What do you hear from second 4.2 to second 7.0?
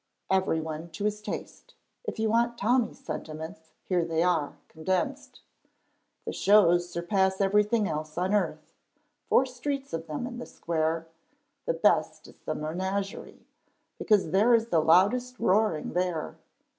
are, condensed: "The shows